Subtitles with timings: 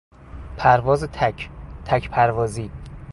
[0.57, 1.49] پرواز تک،
[1.85, 2.71] تک پروازی